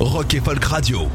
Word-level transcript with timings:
Rock 0.00 0.34
et 0.34 0.40
Folk 0.40 0.64
Radio. 0.64 1.08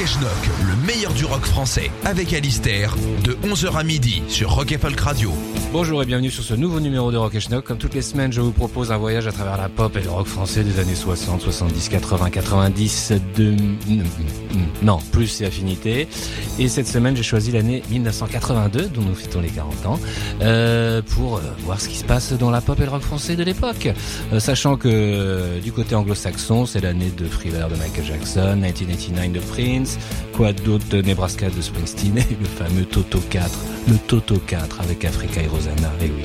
Rock 0.00 0.08
et 0.08 0.12
Schnock, 0.12 0.30
le 0.66 0.86
meilleur 0.86 1.12
du 1.12 1.26
rock 1.26 1.44
français, 1.44 1.90
avec 2.06 2.32
Alistair, 2.32 2.96
de 3.22 3.34
11h 3.46 3.76
à 3.76 3.82
midi 3.82 4.22
sur 4.28 4.50
Rock 4.50 4.74
Folk 4.80 4.98
Radio. 4.98 5.30
Bonjour 5.72 6.02
et 6.02 6.06
bienvenue 6.06 6.30
sur 6.30 6.42
ce 6.42 6.54
nouveau 6.54 6.80
numéro 6.80 7.12
de 7.12 7.16
Rock 7.16 7.38
Schnock. 7.38 7.64
Comme 7.64 7.78
toutes 7.78 7.94
les 7.94 8.02
semaines, 8.02 8.32
je 8.32 8.40
vous 8.40 8.50
propose 8.50 8.90
un 8.90 8.96
voyage 8.96 9.28
à 9.28 9.32
travers 9.32 9.56
la 9.56 9.68
pop 9.68 9.96
et 9.96 10.02
le 10.02 10.10
rock 10.10 10.26
français 10.26 10.64
des 10.64 10.80
années 10.80 10.96
60, 10.96 11.40
70, 11.40 11.88
80, 11.90 12.30
90, 12.30 13.12
de... 13.36 13.54
non, 14.82 14.98
plus 15.12 15.42
et 15.42 15.46
affinités. 15.46 16.08
Et 16.58 16.68
cette 16.68 16.88
semaine, 16.88 17.16
j'ai 17.16 17.22
choisi 17.22 17.52
l'année 17.52 17.82
1982, 17.90 18.88
dont 18.88 19.02
nous 19.02 19.14
fêtons 19.14 19.40
les 19.40 19.48
40 19.48 19.86
ans, 19.86 20.00
euh, 20.40 21.02
pour 21.02 21.36
euh, 21.36 21.40
voir 21.60 21.80
ce 21.80 21.88
qui 21.88 21.96
se 21.96 22.04
passe 22.04 22.32
dans 22.32 22.50
la 22.50 22.60
pop 22.60 22.80
et 22.80 22.84
le 22.84 22.90
rock 22.90 23.02
français 23.02 23.36
de 23.36 23.44
l'époque. 23.44 23.88
Euh, 24.32 24.40
sachant 24.40 24.76
que 24.76 25.60
du 25.60 25.70
côté 25.70 25.94
anglo-saxon, 25.94 26.66
c'est 26.66 26.80
l'année 26.80 27.12
de 27.16 27.26
Thriller 27.26 27.68
de 27.68 27.76
Michael 27.76 28.04
Jackson, 28.04 28.56
1989 28.56 29.32
de 29.32 29.38
Prince, 29.38 29.89
quoi 30.32 30.52
d'autre 30.52 30.86
de 30.88 31.02
Nebraska 31.02 31.50
de 31.50 31.60
Springsteen 31.60 32.18
et 32.18 32.36
le 32.38 32.46
fameux 32.46 32.84
Toto 32.84 33.20
4, 33.30 33.50
le 33.88 33.96
Toto 33.96 34.36
4 34.38 34.80
avec 34.80 35.04
Africa 35.04 35.42
et 35.42 35.46
Rosanna, 35.46 35.90
et 36.00 36.06
oui, 36.06 36.22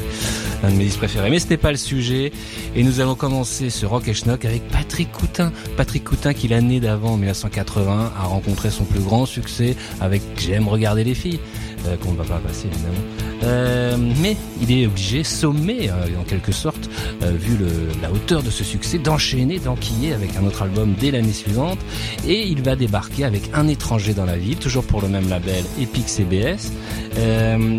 un 0.63 0.71
de 0.71 0.75
mes 0.75 0.85
disques 0.85 0.99
préférés. 0.99 1.29
Mais 1.29 1.39
ce 1.39 1.47
n'est 1.49 1.57
pas 1.57 1.71
le 1.71 1.77
sujet, 1.77 2.31
et 2.75 2.83
nous 2.83 2.99
allons 2.99 3.15
commencer 3.15 3.69
ce 3.69 3.85
Rock 3.85 4.07
et 4.07 4.13
Schnock 4.13 4.45
avec 4.45 4.67
Patrick 4.69 5.11
Coutin. 5.11 5.51
Patrick 5.77 6.03
Coutin 6.03 6.33
qui 6.33 6.47
l'année 6.47 6.79
d'avant, 6.79 7.13
en 7.13 7.17
1980, 7.17 8.13
a 8.17 8.23
rencontré 8.25 8.69
son 8.69 8.85
plus 8.85 9.01
grand 9.01 9.25
succès 9.25 9.75
avec 10.01 10.21
J'aime 10.37 10.67
regarder 10.67 11.03
les 11.03 11.15
filles, 11.15 11.39
euh, 11.87 11.95
qu'on 11.97 12.11
ne 12.11 12.17
va 12.17 12.23
pas 12.23 12.39
passer 12.39 12.67
évidemment. 12.67 13.24
Euh, 13.43 13.97
mais 14.21 14.37
il 14.61 14.71
est 14.71 14.87
obligé, 14.87 15.23
sommé 15.23 15.89
euh, 15.89 16.19
en 16.19 16.23
quelque 16.23 16.51
sorte, 16.51 16.89
euh, 17.23 17.31
vu 17.31 17.57
la 18.01 18.11
hauteur 18.11 18.43
de 18.43 18.49
ce 18.49 18.63
succès, 18.63 18.97
d'enchaîner, 18.97 19.59
d'enquiller 19.59 20.13
avec 20.13 20.35
un 20.35 20.45
autre 20.45 20.63
album 20.63 20.95
dès 20.99 21.11
l'année 21.11 21.33
suivante. 21.33 21.79
Et 22.27 22.47
il 22.47 22.61
va 22.61 22.75
débarquer 22.75 23.25
avec 23.25 23.49
Un 23.53 23.67
étranger 23.67 24.13
dans 24.13 24.25
la 24.25 24.37
ville, 24.37 24.57
toujours 24.57 24.83
pour 24.83 25.01
le 25.01 25.07
même 25.07 25.29
label 25.29 25.63
Epic 25.79 26.07
CBS. 26.09 26.71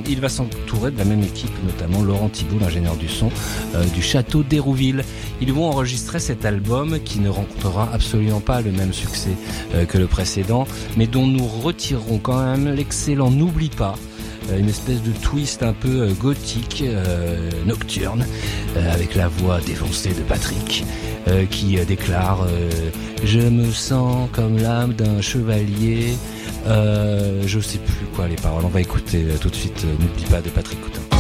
Il 0.09 0.21
va 0.21 0.29
s'entourer 0.29 0.91
de 0.91 0.99
la 0.99 1.05
même 1.05 1.23
équipe, 1.23 1.51
notamment 1.65 2.03
Laurent 2.03 2.29
Thibault, 2.29 2.59
l'ingénieur 2.59 2.97
du 2.97 3.09
son 3.09 3.31
du 3.95 4.01
château 4.01 4.43
d'Hérouville. 4.43 5.05
Ils 5.43 5.53
vont 5.53 5.67
enregistrer 5.69 6.21
cet 6.21 6.47
album 6.47 6.99
qui 7.01 7.19
ne 7.19 7.29
rencontrera 7.29 7.91
absolument 7.93 8.41
pas 8.41 8.63
le 8.63 8.73
même 8.73 8.95
succès 8.95 9.33
que 9.89 9.99
le 9.99 10.07
précédent, 10.07 10.67
mais 10.97 11.07
dont 11.07 11.27
nous 11.27 11.47
retirerons 11.47 12.19
quand 12.19 12.43
même 12.43 12.75
l'excellent 12.75 13.31
N'oublie 13.31 13.69
pas 13.69 13.97
une 14.59 14.69
espèce 14.69 15.03
de 15.03 15.13
twist 15.13 15.63
un 15.63 15.73
peu 15.73 16.03
euh, 16.03 16.13
gothique, 16.13 16.83
euh, 16.87 17.51
nocturne, 17.65 18.27
euh, 18.77 18.93
avec 18.93 19.15
la 19.15 19.29
voix 19.29 19.61
défoncée 19.61 20.11
de 20.11 20.23
Patrick, 20.23 20.85
euh, 21.29 21.45
qui 21.47 21.79
euh, 21.79 21.85
déclare 21.85 22.43
euh, 22.43 22.71
Je 23.25 23.41
me 23.41 23.71
sens 23.73 24.29
comme 24.33 24.59
l'âme 24.59 24.93
d'un 24.95 25.21
chevalier. 25.21 26.15
Euh, 26.67 27.43
je 27.47 27.61
sais 27.61 27.79
plus 27.79 28.07
quoi 28.15 28.29
les 28.29 28.37
paroles. 28.37 28.65
On 28.65 28.69
va 28.69 28.81
écouter 28.81 29.25
euh, 29.25 29.37
tout 29.41 29.49
de 29.51 29.57
suite 29.57 29.85
euh, 29.85 29.93
N'oublie 30.03 30.25
pas 30.31 30.41
de 30.41 30.49
Patrick 30.49 30.81
Coutin. 30.81 31.16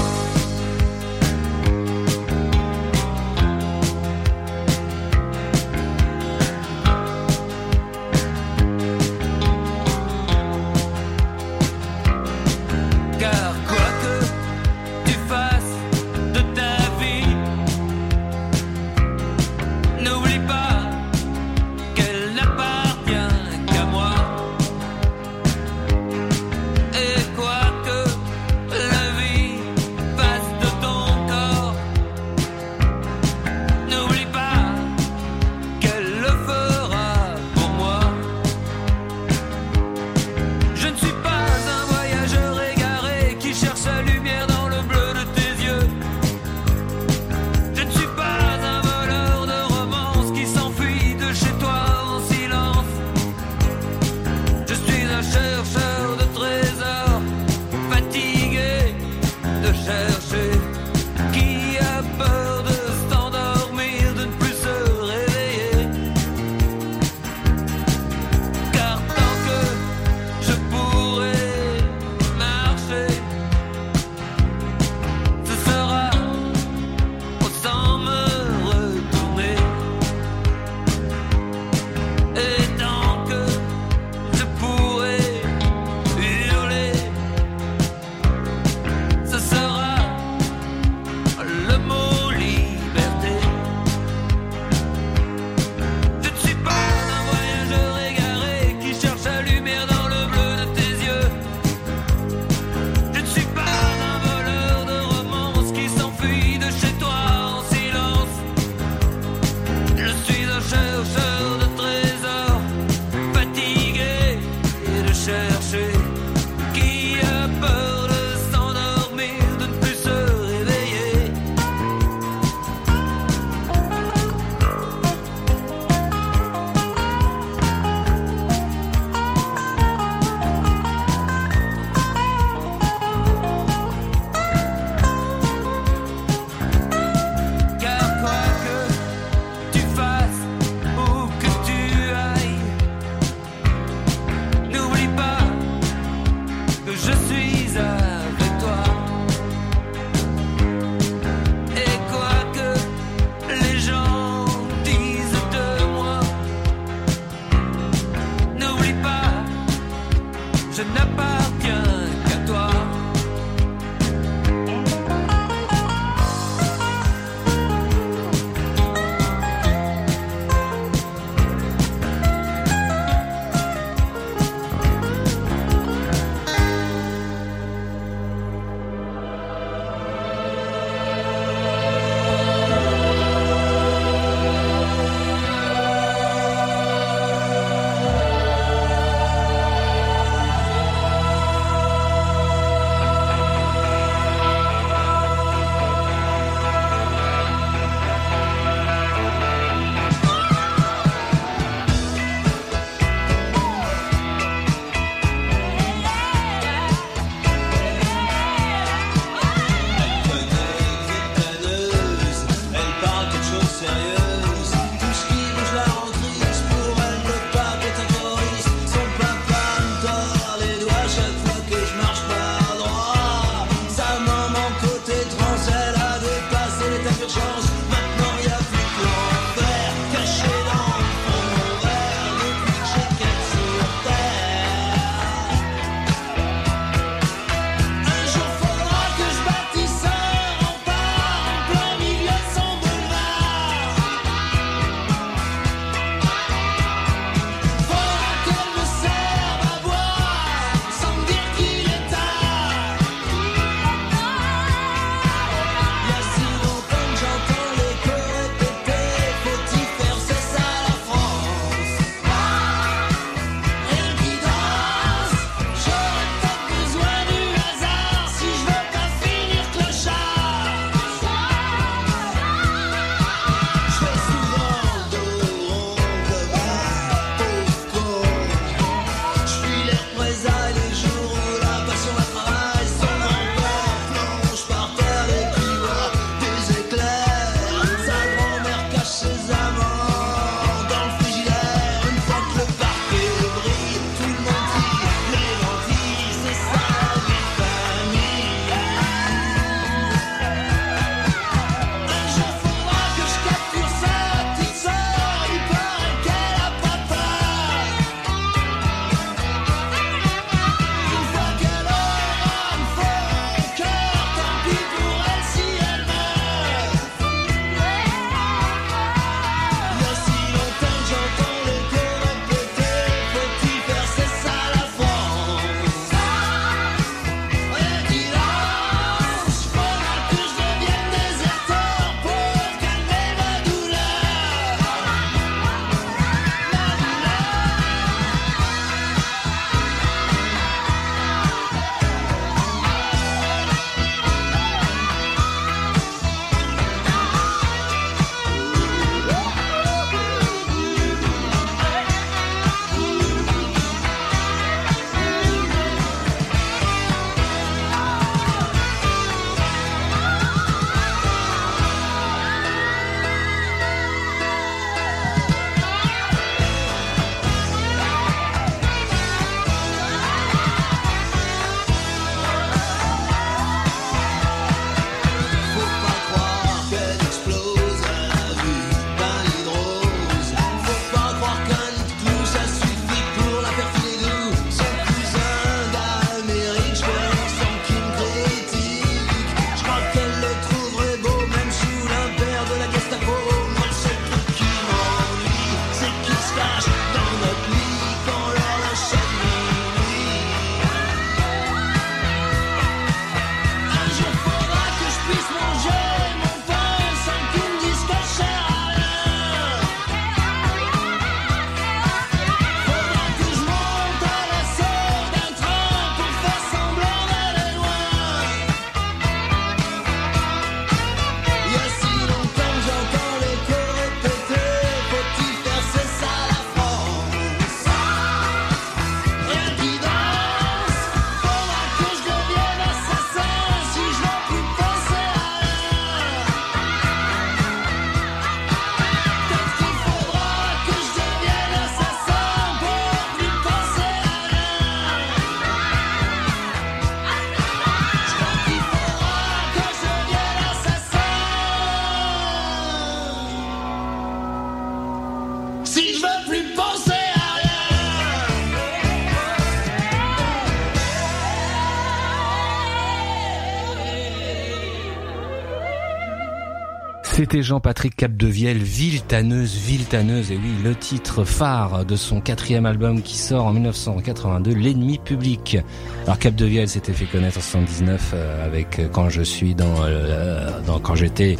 Jean-Patrick 467.62 468.16
Capdevielle, 468.16 468.78
Ville 468.78 469.22
tanneuse, 469.22 469.74
Ville 469.76 470.04
tanneuse, 470.04 470.50
et 470.50 470.56
oui, 470.56 470.72
le 470.82 470.94
titre 470.94 471.44
phare 471.44 472.04
de 472.04 472.16
son 472.16 472.40
quatrième 472.40 472.86
album 472.86 473.22
qui 473.22 473.36
sort 473.36 473.66
en 473.66 473.72
1982, 473.72 474.74
L'ennemi 474.74 475.18
public. 475.18 475.78
Alors 476.24 476.38
Capdevielle 476.38 476.88
s'était 476.88 477.12
fait 477.12 477.26
connaître 477.26 477.58
en 477.58 477.60
79 477.60 478.32
euh, 478.34 478.66
avec 478.66 478.98
euh, 478.98 479.08
Quand 479.10 479.28
je 479.28 479.42
suis 479.42 479.74
dans, 479.74 480.04
euh, 480.04 480.80
dans 480.86 480.98
quand 480.98 481.14
j'étais 481.14 481.56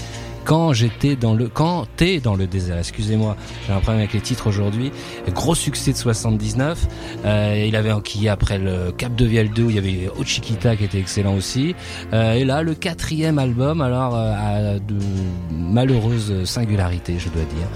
quand 0.46 0.72
j'étais 0.72 1.16
dans 1.16 1.34
le 1.34 1.48
quand 1.48 1.86
t'es 1.96 2.20
dans 2.20 2.36
le 2.36 2.46
désert. 2.46 2.78
Excusez-moi 2.78 3.36
j'ai 3.66 3.72
un 3.72 3.80
problème 3.80 3.98
avec 3.98 4.14
les 4.14 4.20
titres 4.20 4.46
aujourd'hui. 4.46 4.92
Gros 5.34 5.54
succès 5.54 5.92
de 5.92 5.96
79 5.96 6.86
euh, 7.24 7.64
il 7.66 7.76
avait 7.76 7.92
enquillé 7.92 8.28
après 8.28 8.58
le 8.58 8.92
Cap 8.92 9.14
de 9.14 9.26
Vielle 9.26 9.50
2 9.50 9.62
où 9.64 9.70
il 9.70 9.76
y 9.76 9.78
avait 9.78 10.08
Haute 10.16 10.26
Chiquita 10.26 10.76
qui 10.76 10.84
était 10.84 11.00
excellent 11.00 11.34
aussi. 11.34 11.74
Euh, 12.12 12.34
et 12.34 12.44
là 12.44 12.62
le 12.62 12.74
quatrième 12.74 13.38
album 13.38 13.80
alors 13.80 14.14
euh, 14.14 14.76
a 14.76 14.78
de 14.78 14.96
malheureuses 15.50 16.44
singularités 16.44 17.18
je 17.18 17.28
dois 17.28 17.44
dire. 17.44 17.66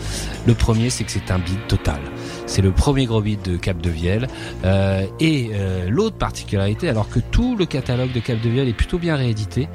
Le 0.46 0.54
premier 0.54 0.90
c'est 0.90 1.04
que 1.04 1.10
c'est 1.10 1.30
un 1.32 1.38
beat 1.38 1.66
total. 1.66 2.00
C'est 2.46 2.62
le 2.62 2.72
premier 2.72 3.06
gros 3.06 3.20
beat 3.20 3.48
de 3.48 3.56
Cap 3.56 3.80
de 3.80 3.90
Vielle. 3.90 4.26
Euh, 4.64 5.06
et 5.20 5.50
euh, 5.54 5.88
l'autre 5.88 6.16
particularité 6.16 6.88
alors 6.88 7.08
que 7.08 7.20
tout 7.20 7.56
le 7.56 7.66
catalogue 7.66 8.12
de 8.12 8.20
Cap 8.20 8.40
de 8.40 8.48
Vielle 8.48 8.68
est 8.68 8.72
plutôt 8.72 8.98
bien 8.98 9.16
réédité 9.16 9.68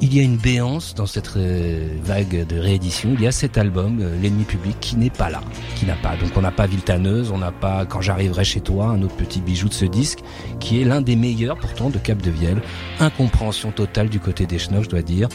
il 0.00 0.14
y 0.14 0.20
a 0.20 0.22
une 0.22 0.36
béance 0.36 0.94
dans 0.94 1.06
cette 1.06 1.36
euh, 1.36 1.88
vague 2.02 2.46
de 2.46 2.58
réédition. 2.58 3.10
Il 3.14 3.22
y 3.22 3.26
a 3.26 3.32
cet 3.32 3.58
album, 3.58 4.00
euh, 4.00 4.20
L'ennemi 4.20 4.44
public, 4.44 4.76
qui 4.80 4.96
n'est 4.96 5.10
pas 5.10 5.30
là, 5.30 5.40
qui 5.76 5.86
n'a 5.86 5.94
pas. 5.94 6.16
Donc 6.16 6.30
on 6.36 6.40
n'a 6.40 6.50
pas 6.50 6.66
Viltaneuse, 6.66 7.30
on 7.30 7.38
n'a 7.38 7.52
pas 7.52 7.84
Quand 7.86 8.00
j'arriverai 8.00 8.44
chez 8.44 8.60
toi, 8.60 8.86
un 8.86 9.02
autre 9.02 9.16
petit 9.16 9.40
bijou 9.40 9.68
de 9.68 9.74
ce 9.74 9.84
disque, 9.84 10.20
qui 10.60 10.80
est 10.80 10.84
l'un 10.84 11.00
des 11.00 11.16
meilleurs 11.16 11.56
pourtant 11.56 11.90
de 11.90 11.98
Cap 11.98 12.20
de 12.20 12.30
Vielle. 12.30 12.60
Incompréhension 13.00 13.70
totale 13.70 14.08
du 14.08 14.20
côté 14.20 14.46
des 14.46 14.58
Schnock, 14.58 14.84
je 14.84 14.90
dois 14.90 15.02
dire. 15.02 15.28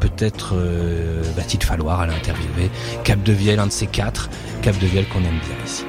Peut-être 0.00 0.54
euh, 0.54 1.22
va-t-il 1.36 1.62
falloir 1.62 2.00
à 2.00 2.06
l'interviewer. 2.06 2.70
Cap 3.04 3.22
de 3.22 3.32
Vielle, 3.32 3.58
un 3.58 3.66
de 3.66 3.72
ces 3.72 3.86
quatre. 3.86 4.28
Cap 4.62 4.78
de 4.78 4.86
Vielle 4.86 5.06
qu'on 5.08 5.20
aime 5.20 5.40
bien 5.46 5.64
ici. 5.64 5.84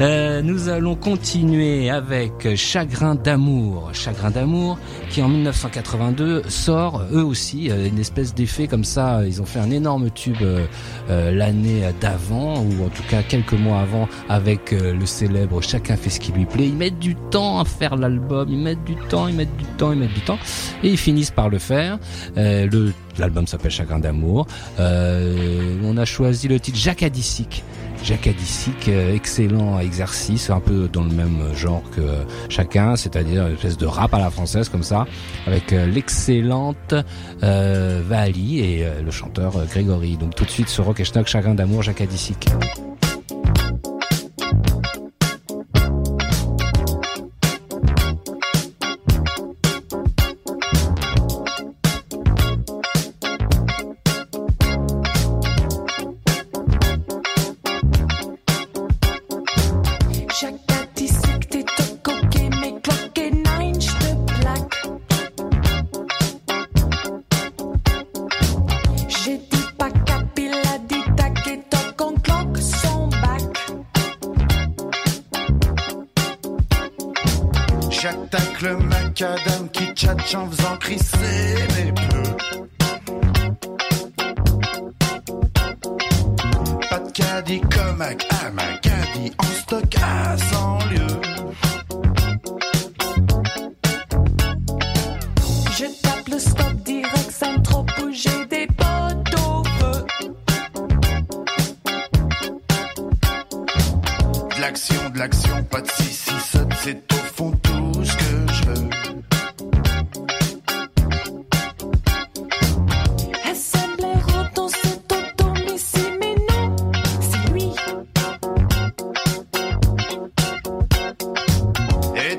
Euh, 0.00 0.40
nous 0.40 0.70
allons 0.70 0.94
continuer 0.94 1.90
avec 1.90 2.56
Chagrin 2.56 3.14
d'amour. 3.16 3.90
Chagrin 3.92 4.30
d'amour 4.30 4.78
qui 5.10 5.20
en 5.20 5.28
1982 5.28 6.44
sort 6.48 7.02
eux 7.12 7.22
aussi 7.22 7.70
euh, 7.70 7.86
une 7.86 7.98
espèce 7.98 8.34
d'effet 8.34 8.66
comme 8.66 8.84
ça. 8.84 9.20
Ils 9.26 9.42
ont 9.42 9.44
fait 9.44 9.58
un 9.58 9.70
énorme 9.70 10.10
tube 10.10 10.40
euh, 10.40 10.66
l'année 11.08 11.82
d'avant 12.00 12.62
ou 12.62 12.86
en 12.86 12.88
tout 12.88 13.02
cas 13.10 13.22
quelques 13.22 13.52
mois 13.52 13.80
avant 13.80 14.08
avec 14.30 14.70
le 14.70 15.04
célèbre 15.04 15.60
Chacun 15.60 15.96
fait 15.96 16.08
ce 16.08 16.18
qui 16.18 16.32
lui 16.32 16.46
plaît. 16.46 16.68
Ils 16.68 16.76
mettent 16.76 16.98
du 16.98 17.14
temps 17.14 17.60
à 17.60 17.66
faire 17.66 17.96
l'album, 17.96 18.48
ils 18.50 18.58
mettent 18.58 18.84
du 18.84 18.96
temps, 19.10 19.28
ils 19.28 19.36
mettent 19.36 19.56
du 19.58 19.64
temps, 19.76 19.92
ils 19.92 19.98
mettent 19.98 20.14
du 20.14 20.22
temps 20.22 20.38
et 20.82 20.88
ils 20.88 20.98
finissent 20.98 21.30
par 21.30 21.50
le 21.50 21.58
faire. 21.58 21.98
L'album 22.36 23.46
s'appelle 23.46 23.70
Chagrin 23.70 23.98
d'amour. 23.98 24.46
On 24.78 25.96
a 25.96 26.04
choisi 26.06 26.48
le 26.48 26.58
titre 26.58 26.78
Jacques 26.78 27.02
Adicic. 27.02 27.62
Jacques 28.02 28.26
Adicic, 28.26 28.88
euh, 28.88 29.14
excellent 29.14 29.78
exercice, 29.78 30.50
un 30.50 30.60
peu 30.60 30.88
dans 30.88 31.04
le 31.04 31.10
même 31.10 31.54
genre 31.54 31.82
que 31.94 32.02
chacun, 32.48 32.96
c'est-à-dire 32.96 33.46
une 33.46 33.54
espèce 33.54 33.76
de 33.76 33.86
rap 33.86 34.14
à 34.14 34.18
la 34.18 34.30
française 34.30 34.68
comme 34.68 34.82
ça, 34.82 35.06
avec 35.46 35.72
euh, 35.72 35.86
l'excellente 35.86 36.94
euh, 37.42 38.02
Vali 38.06 38.60
et 38.60 38.84
euh, 38.84 39.02
le 39.02 39.10
chanteur 39.10 39.52
Grégory. 39.66 40.16
Donc 40.16 40.34
tout 40.34 40.44
de 40.44 40.50
suite 40.50 40.68
sur 40.68 40.84
Rock 40.84 41.00
et 41.00 41.04
Schnock, 41.04 41.26
Chagrin 41.26 41.54
d'amour, 41.54 41.82
Jacques 41.82 42.00
Adicic. 42.00 42.48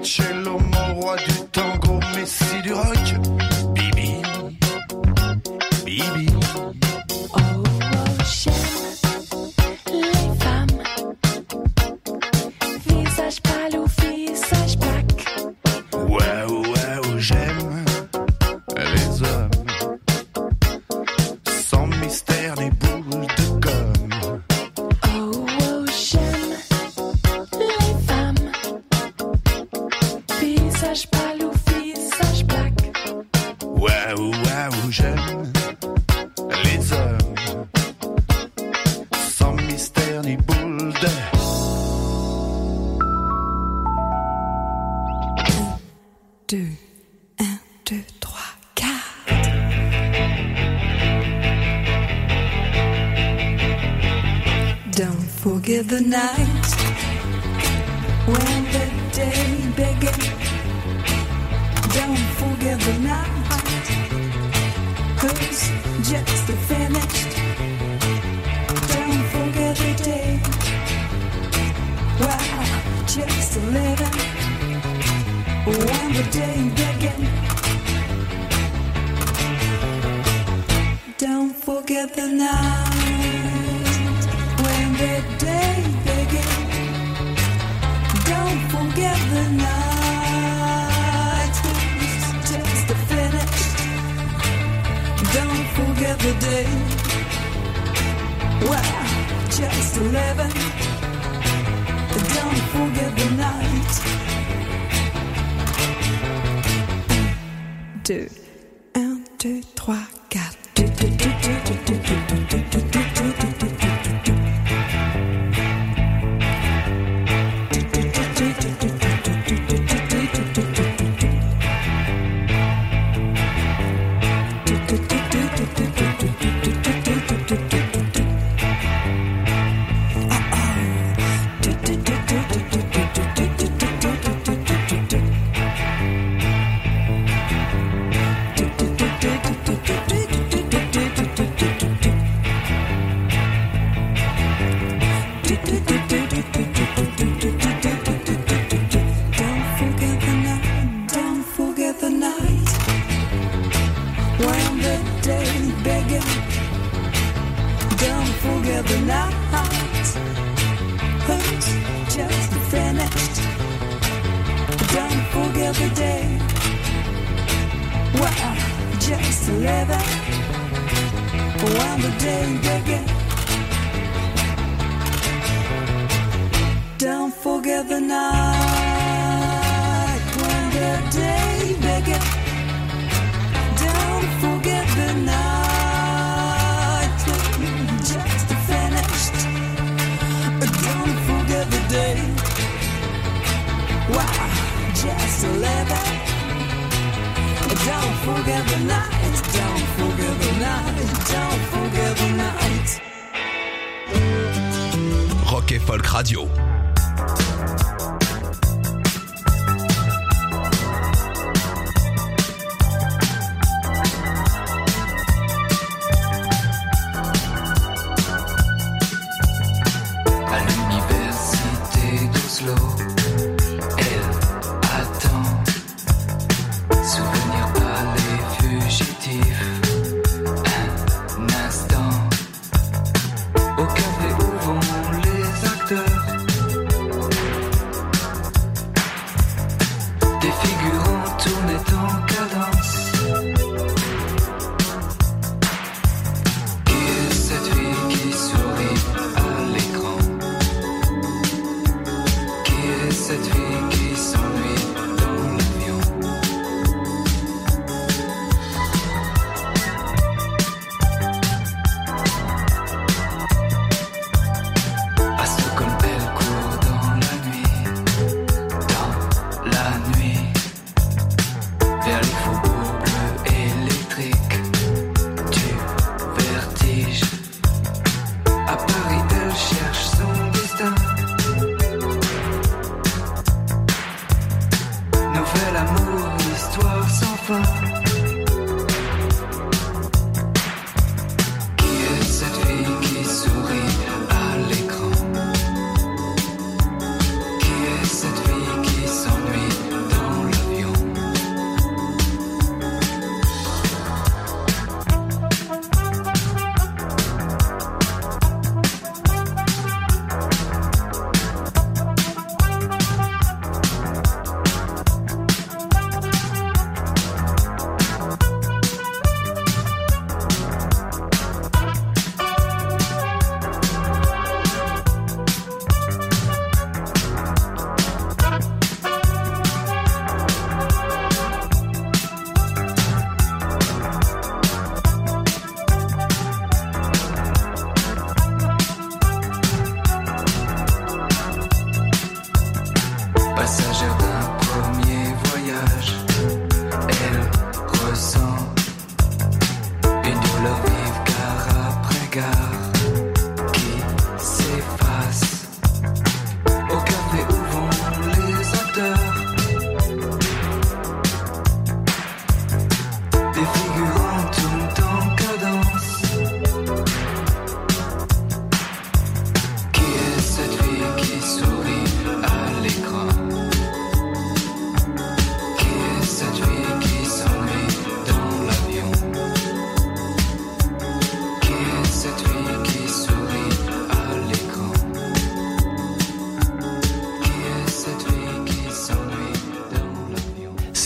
Cello, 0.03 0.58
mon 0.60 0.96
roi 1.00 1.15
du 1.17 1.34
tango, 1.51 2.00
messie 2.15 2.62
du 2.63 2.74
rock. 2.74 3.15
Bibi, 3.74 4.22
Bibi. 5.86 6.30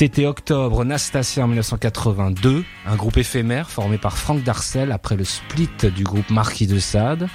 C'était 0.06 0.28
octobre, 0.28 0.86
Nastasia 0.86 1.46
en 1.46 1.48
1982, 1.48 2.64
un 2.86 2.96
groupe 2.96 3.18
éphémère 3.18 3.70
formé 3.70 3.98
par 3.98 4.18
Franck 4.18 4.44
Darcel 4.44 4.92
après 4.92 5.16
le 5.16 5.24
split 5.24 5.70
du 5.96 6.04
groupe 6.04 6.30
Marquis 6.30 6.68
de 6.68 6.80
Sade. 6.80 7.28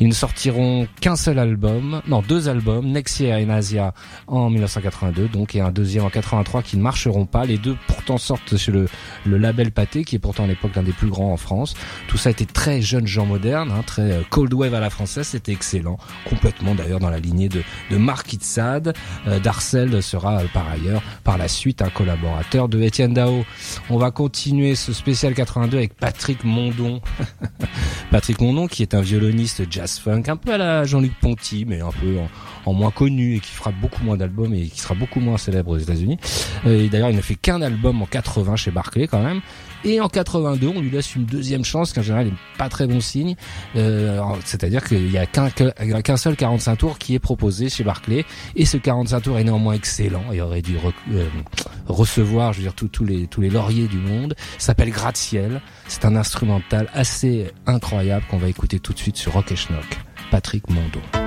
Ils 0.00 0.08
ne 0.08 0.14
sortiront 0.14 0.88
qu'un 1.00 1.16
seul 1.16 1.38
album, 1.38 2.02
non 2.06 2.22
deux 2.22 2.48
albums, 2.48 2.86
Nexia 2.86 3.40
et 3.40 3.44
Nasia 3.44 3.94
en 4.26 4.50
1982 4.50 5.28
donc 5.28 5.54
et 5.54 5.60
un 5.60 5.70
deuxième 5.70 6.04
en 6.04 6.10
83 6.10 6.62
qui 6.62 6.76
ne 6.76 6.82
marcheront 6.82 7.26
pas. 7.26 7.44
Les 7.44 7.58
deux 7.58 7.76
pourtant 7.86 8.18
sortent 8.18 8.56
chez 8.56 8.72
le, 8.72 8.86
le 9.24 9.38
label 9.38 9.70
Pathé 9.72 10.04
qui 10.04 10.16
est 10.16 10.18
pourtant 10.18 10.44
à 10.44 10.46
l'époque 10.46 10.72
l'un 10.74 10.82
des 10.82 10.92
plus 10.92 11.08
grands 11.08 11.32
en 11.32 11.36
France. 11.36 11.74
Tout 12.08 12.16
ça 12.16 12.30
était 12.30 12.46
très 12.46 12.80
jeunes 12.80 13.06
gens 13.06 13.26
modernes, 13.26 13.70
hein, 13.70 13.82
très 13.86 14.12
euh, 14.12 14.22
cold 14.30 14.52
wave 14.54 14.74
à 14.74 14.80
la 14.80 14.90
française, 14.90 15.26
c'était 15.26 15.52
excellent, 15.52 15.98
complètement 16.28 16.74
d'ailleurs 16.74 17.00
dans 17.00 17.10
la 17.10 17.18
lignée 17.18 17.48
de, 17.48 17.62
de 17.90 17.96
Marquis 17.96 18.38
de 18.38 18.42
Sade. 18.42 18.94
Euh, 19.26 19.38
Darcel 19.40 20.02
sera 20.02 20.40
euh, 20.40 20.46
par 20.52 20.68
ailleurs 20.68 21.02
par 21.24 21.38
la 21.38 21.48
suite 21.48 21.82
un 21.82 21.90
collaborateur 21.90 22.68
de 22.68 22.80
Étienne 22.80 23.14
Dao. 23.14 23.44
On 23.90 23.98
va 23.98 24.10
continuer 24.10 24.74
spécial 24.92 25.34
82 25.34 25.76
avec 25.76 25.94
Patrick 25.94 26.44
Mondon. 26.44 27.00
Patrick 28.10 28.40
Mondon 28.40 28.66
qui 28.66 28.82
est 28.82 28.94
un 28.94 29.00
violoniste 29.00 29.62
jazz 29.70 29.98
funk, 29.98 30.24
un 30.28 30.36
peu 30.36 30.52
à 30.52 30.58
la 30.58 30.84
Jean-Luc 30.84 31.12
Ponty, 31.20 31.64
mais 31.66 31.80
un 31.80 31.90
peu 31.90 32.16
en, 32.64 32.72
moins 32.72 32.90
connu 32.90 33.36
et 33.36 33.40
qui 33.40 33.50
fera 33.50 33.70
beaucoup 33.70 34.02
moins 34.04 34.16
d'albums 34.16 34.54
et 34.54 34.66
qui 34.66 34.80
sera 34.80 34.94
beaucoup 34.94 35.20
moins 35.20 35.38
célèbre 35.38 35.70
aux 35.70 35.78
États-Unis. 35.78 36.18
Euh, 36.66 36.88
d'ailleurs, 36.88 37.10
il 37.10 37.16
ne 37.16 37.22
fait 37.22 37.34
qu'un 37.34 37.62
album 37.62 38.02
en 38.02 38.06
80 38.06 38.56
chez 38.56 38.70
Barclay 38.70 39.06
quand 39.06 39.22
même. 39.22 39.40
Et 39.84 40.00
en 40.00 40.08
82, 40.08 40.68
on 40.68 40.80
lui 40.80 40.90
laisse 40.90 41.14
une 41.14 41.24
deuxième 41.24 41.64
chance, 41.64 41.92
qu'en 41.92 42.02
général 42.02 42.26
n'est 42.26 42.32
pas 42.58 42.68
très 42.68 42.86
bon 42.86 43.00
signe. 43.00 43.36
Euh, 43.76 44.20
C'est-à-dire 44.44 44.84
qu'il 44.84 45.08
n'y 45.08 45.18
a 45.18 45.26
qu'un 45.26 46.16
seul 46.16 46.36
45 46.36 46.76
tours 46.76 46.98
qui 46.98 47.14
est 47.14 47.18
proposé 47.18 47.68
chez 47.68 47.84
Barclay. 47.84 48.24
Et 48.56 48.64
ce 48.64 48.76
45 48.76 49.20
tours 49.20 49.38
est 49.38 49.44
néanmoins 49.44 49.74
excellent 49.74 50.24
et 50.32 50.40
aurait 50.40 50.62
dû 50.62 50.76
euh, 51.12 51.28
recevoir, 51.86 52.52
je 52.52 52.58
veux 52.58 52.64
dire, 52.64 52.74
tous 52.74 53.04
les, 53.04 53.26
tous 53.26 53.40
les 53.40 53.50
lauriers 53.50 53.86
du 53.86 53.98
monde. 53.98 54.34
S'appelle 54.58 54.90
Gratte-Ciel. 54.90 55.60
C'est 55.88 56.04
un 56.04 56.16
instrumental 56.16 56.88
assez 56.94 57.50
incroyable 57.66 58.24
qu'on 58.30 58.38
va 58.38 58.48
écouter 58.48 58.80
tout 58.80 58.92
de 58.92 58.98
suite 58.98 59.16
sur 59.16 59.32
Rock 59.32 59.52
et 59.52 59.56
Schnock. 59.56 59.98
Patrick 60.30 60.68
Mondon. 60.68 61.25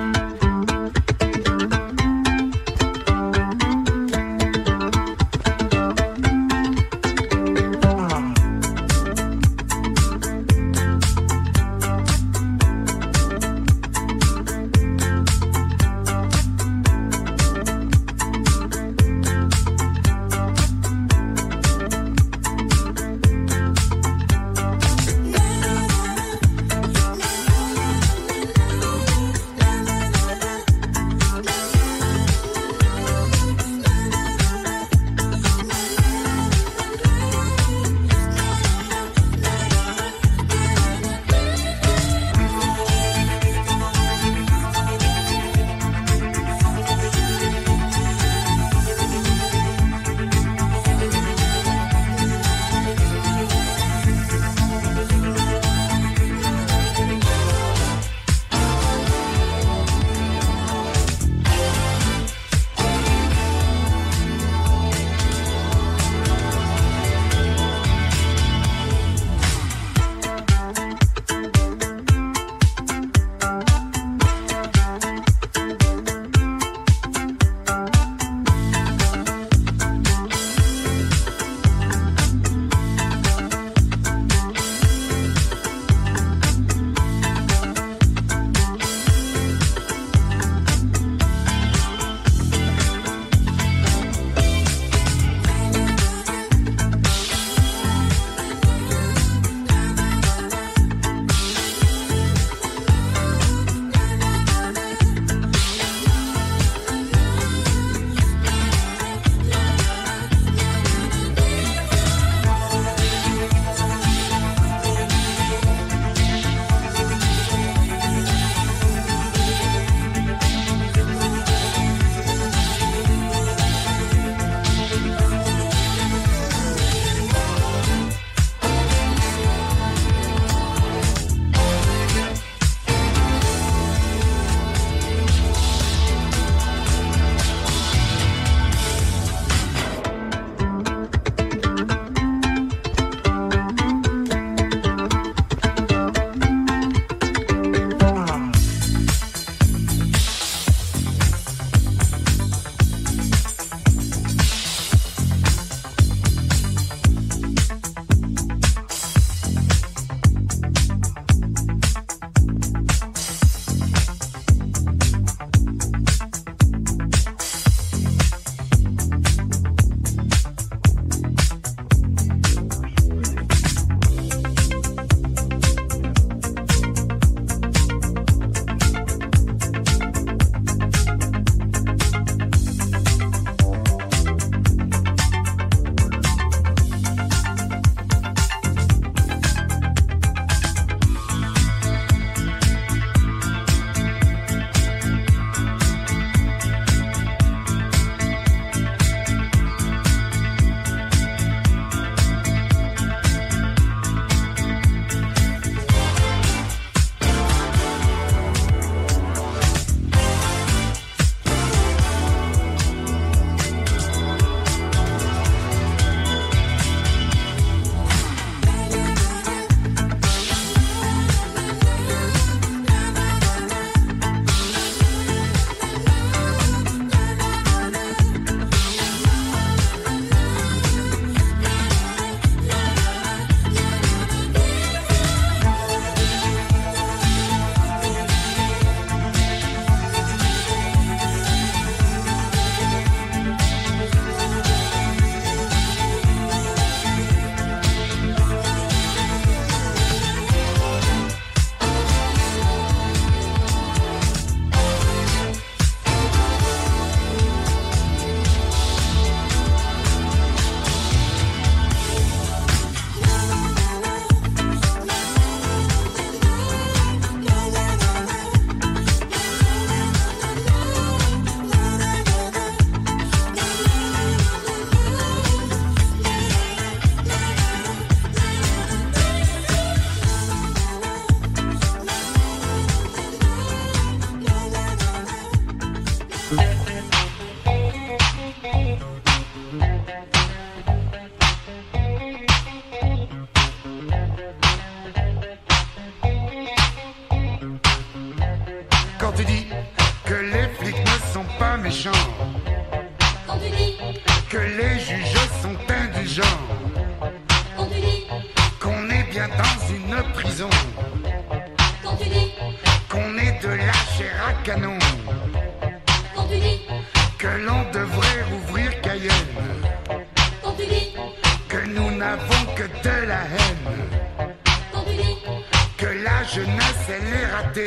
Que 326.00 326.06
la 326.06 326.42
jeunesse 326.44 327.08
elle 327.08 327.28
est 327.28 327.46
ratée. 327.46 327.86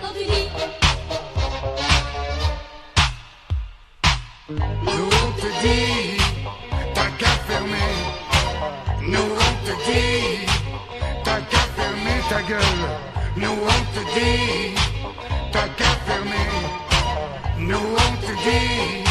quand 0.00 0.12
tu 0.18 0.24
dis, 0.24 0.48
Nous 4.48 5.10
on 5.22 5.32
te 5.42 5.48
dit, 5.60 6.16
t'as 6.94 7.10
qu'à 7.18 7.32
fermer. 7.46 7.92
Nous 9.02 9.18
on 9.18 9.66
te 9.66 9.74
dit, 9.90 10.46
t'as 11.22 11.40
qu'à 11.50 11.64
fermer 11.76 12.18
ta 12.30 12.40
gueule. 12.48 12.82
Nous 13.36 13.58
on 13.74 13.80
te 13.94 14.02
dit, 14.18 14.74
t'as 15.52 15.68
qu'à 15.76 15.92
fermer. 16.06 16.48
Nous 17.58 17.76
on 17.76 18.26
te 18.26 18.32
dit, 18.42 19.04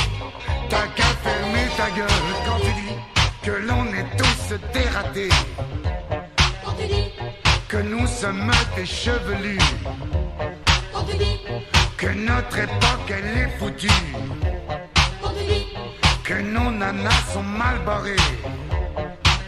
t'as 0.69 0.87
qu'à 0.95 1.09
fermer 1.23 1.67
ta 1.77 1.89
gueule. 1.91 2.29
Quand 2.47 2.59
tu 2.65 2.71
dis 2.81 2.95
que 3.43 3.51
l'on 3.51 3.85
est 3.93 4.17
tous 4.17 4.55
dératés, 4.73 5.29
nous 8.21 8.25
sommes 8.25 8.51
des 8.75 8.85
chevelus, 8.85 9.57
quand 10.91 11.03
tu 11.03 11.17
dis, 11.17 11.39
que 11.97 12.07
notre 12.07 12.59
époque 12.59 13.09
elle 13.09 13.37
est 13.37 13.57
foutue, 13.57 13.87
quand 15.21 15.29
tu 15.29 15.45
dis, 15.45 15.67
que 16.23 16.33
nos 16.33 16.69
nanas 16.69 17.31
sont 17.33 17.43
mal 17.43 17.79
barrées. 17.85 18.15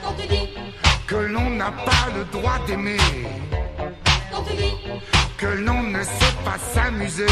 quand 0.02 0.14
tu 0.18 0.28
dis, 0.28 0.50
que 1.06 1.16
l'on 1.16 1.50
n'a 1.50 1.72
pas 1.72 2.08
le 2.16 2.24
droit 2.26 2.60
d'aimer, 2.66 2.98
quand 4.32 4.44
tu 4.44 4.56
dis, 4.56 4.76
que 5.38 5.48
l'on 5.48 5.84
ne 5.84 6.04
sait 6.04 6.36
pas 6.46 6.58
s'amuser. 6.58 7.26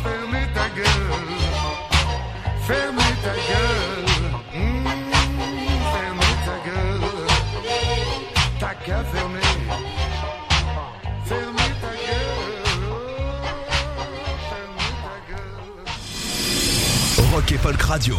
fermer 0.02 0.46
ta 0.54 0.66
gueule. 0.76 1.38
Fermer 2.66 3.12
ta 3.24 3.34
gueule. 3.48 4.14
Mmh, 4.54 4.86
fermer 5.92 6.34
ta 6.46 6.56
gueule. 6.66 7.10
T'as 8.60 8.74
qu'à 8.84 9.00
fermer. 9.12 9.52
Fermer 11.24 11.70
ta 11.82 11.92
gueule. 12.06 12.62
Oh, 12.90 13.04
fermer 14.50 14.92
ta 15.04 15.14
gueule. 15.28 15.70
Rock 17.32 17.48
et 17.52 17.58
Folk 17.58 17.82
Radio. 17.82 18.18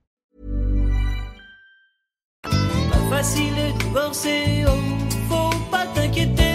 Facile 3.21 3.53
de 3.55 3.83
divorcer, 3.83 4.65
oh, 4.67 5.29
faut 5.29 5.55
pas 5.69 5.85
t'inquiéter. 5.93 6.50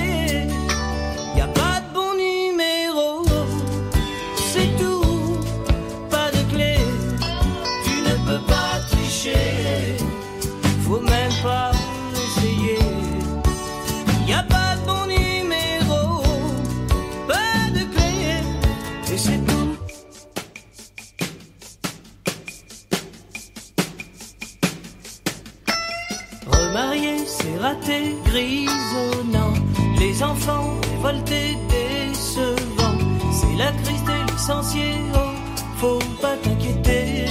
Grisonnant. 28.25 29.55
Les 29.99 30.23
enfants 30.23 30.75
révoltés, 30.83 31.57
décevants. 31.69 32.99
C'est 33.33 33.57
la 33.57 33.73
crise 33.83 34.05
des 34.05 34.33
licenciés, 34.33 35.01
oh, 35.15 35.33
faut 35.79 35.99
pas 36.21 36.37
t'inquiéter. 36.43 37.27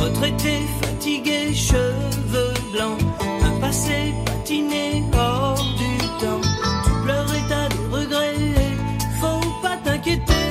Retraité, 0.00 0.60
fatigué, 0.80 1.54
cheveux 1.54 2.54
blancs. 2.72 3.00
Un 3.42 3.60
passé 3.60 4.12
patiné 4.24 5.04
hors 5.14 5.64
du 5.76 5.98
temps. 6.20 6.40
Tu 6.84 6.90
pleures 7.04 7.34
et 7.34 7.48
t'as 7.48 7.68
des 7.68 7.96
regrets, 7.96 8.76
faut 9.20 9.62
pas 9.62 9.76
t'inquiéter. 9.84 10.41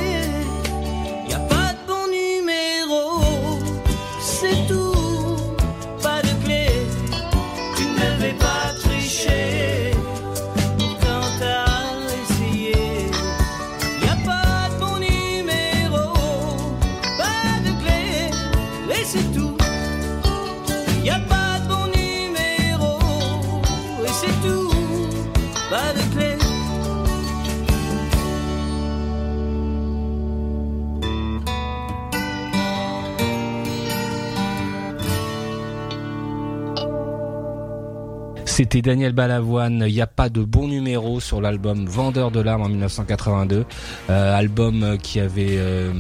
C'était 38.61 38.83
Daniel 38.83 39.11
Balavoine, 39.11 39.85
il 39.87 39.91
n'y 39.91 40.01
a 40.01 40.05
pas 40.05 40.29
de 40.29 40.43
bon 40.43 40.67
numéro 40.67 41.19
sur 41.19 41.41
l'album 41.41 41.87
Vendeur 41.87 42.29
de 42.29 42.41
larmes 42.41 42.61
en 42.61 42.69
1982, 42.69 43.65
euh, 44.11 44.37
album 44.37 44.99
qui 45.01 45.19
avait 45.19 45.57
euh, 45.57 45.91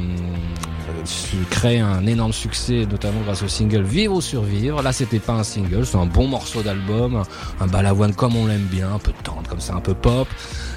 créé 1.49 1.79
un 1.79 2.05
énorme 2.05 2.33
succès, 2.33 2.85
notamment 2.87 3.21
grâce 3.21 3.41
au 3.41 3.47
single 3.47 3.81
Vivre 3.81 4.13
ou 4.13 4.21
Survivre. 4.21 4.83
Là, 4.83 4.93
c'était 4.93 5.17
pas 5.17 5.33
un 5.33 5.43
single, 5.43 5.87
c'est 5.87 5.97
un 5.97 6.05
bon 6.05 6.27
morceau 6.27 6.61
d'album, 6.61 7.23
un, 7.59 7.65
Balavoine 7.65 8.13
comme 8.13 8.35
on 8.35 8.45
l'aime 8.45 8.67
bien, 8.69 8.93
un 8.93 8.99
peu 8.99 9.11
tendre 9.23 9.49
comme 9.49 9.59
ça, 9.59 9.73
un 9.73 9.81
peu 9.81 9.95
pop. 9.95 10.27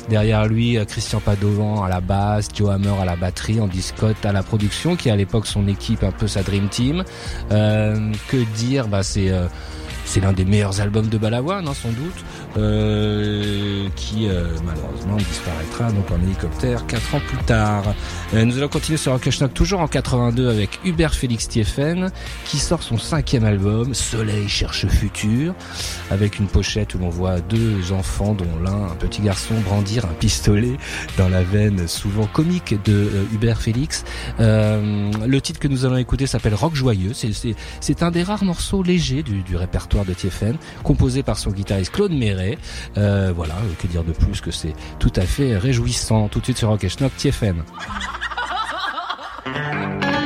Derrière 0.08 0.46
lui, 0.46 0.78
euh, 0.78 0.86
Christian 0.86 1.20
Padovan 1.20 1.84
à 1.84 1.90
la 1.90 2.00
basse, 2.00 2.48
Joe 2.54 2.70
Hammer 2.70 2.94
à 2.98 3.04
la 3.04 3.16
batterie, 3.16 3.60
Andy 3.60 3.82
Scott 3.82 4.16
à 4.24 4.32
la 4.32 4.42
production, 4.42 4.96
qui 4.96 5.10
à 5.10 5.16
l'époque 5.16 5.46
son 5.46 5.68
équipe, 5.68 6.02
un 6.02 6.12
peu 6.12 6.28
sa 6.28 6.42
dream 6.42 6.68
team. 6.68 7.04
Euh, 7.52 8.10
que 8.28 8.38
dire? 8.56 8.88
Bah, 8.88 9.02
c'est 9.02 9.30
c'est 10.04 10.20
l'un 10.20 10.32
des 10.32 10.44
meilleurs 10.44 10.80
albums 10.80 11.08
de 11.08 11.18
Balavoine, 11.18 11.66
hein, 11.68 11.74
sans 11.74 11.90
doute, 11.90 12.24
euh, 12.56 13.88
qui 13.96 14.28
euh, 14.28 14.44
malheureusement 14.64 15.16
disparaîtra 15.16 15.90
donc 15.92 16.10
en 16.10 16.20
hélicoptère 16.22 16.86
quatre 16.86 17.14
ans 17.14 17.20
plus 17.26 17.38
tard. 17.44 17.94
Euh, 18.34 18.44
nous 18.44 18.58
allons 18.58 18.68
continuer 18.68 18.96
sur 18.98 19.12
Rock 19.12 19.28
Schnock, 19.30 19.54
toujours 19.54 19.80
en 19.80 19.88
82 19.88 20.48
avec 20.50 20.78
Hubert 20.84 21.14
Félix 21.14 21.48
Thieffen, 21.48 22.10
qui 22.44 22.58
sort 22.58 22.82
son 22.82 22.98
cinquième 22.98 23.44
album, 23.44 23.94
Soleil 23.94 24.48
cherche 24.48 24.86
futur, 24.86 25.54
avec 26.10 26.38
une 26.38 26.46
pochette 26.46 26.94
où 26.94 26.98
l'on 26.98 27.08
voit 27.10 27.40
deux 27.40 27.92
enfants, 27.92 28.34
dont 28.34 28.44
l'un, 28.62 28.84
un 28.92 28.96
petit 28.96 29.22
garçon, 29.22 29.54
brandir 29.64 30.04
un 30.04 30.14
pistolet 30.14 30.76
dans 31.16 31.28
la 31.28 31.42
veine 31.42 31.88
souvent 31.88 32.26
comique 32.26 32.74
de 32.84 33.08
Hubert 33.32 33.60
Félix. 33.60 34.04
Le 34.38 35.38
titre 35.40 35.58
que 35.60 35.68
nous 35.68 35.84
allons 35.84 35.96
écouter 35.96 36.26
s'appelle 36.26 36.54
Rock 36.54 36.74
Joyeux. 36.74 37.12
C'est- 37.14 38.02
un 38.02 38.10
des 38.10 38.22
rares 38.22 38.44
morceaux 38.44 38.82
légers 38.82 39.22
du 39.22 39.56
répertoire 39.56 39.93
de 40.02 40.12
Thieffen, 40.12 40.56
composé 40.82 41.22
par 41.22 41.38
son 41.38 41.50
guitariste 41.50 41.92
Claude 41.92 42.12
Méret. 42.12 42.58
Euh, 42.98 43.32
voilà, 43.34 43.54
euh, 43.54 43.74
que 43.78 43.86
dire 43.86 44.02
de 44.02 44.12
plus 44.12 44.40
que 44.40 44.50
c'est 44.50 44.72
tout 44.98 45.12
à 45.14 45.22
fait 45.22 45.56
réjouissant. 45.56 46.28
Tout 46.28 46.40
de 46.40 46.44
suite 46.44 46.58
sur 46.58 46.68
Rock 46.70 46.88
Schnock, 46.88 47.14
Thieffen. 47.16 47.62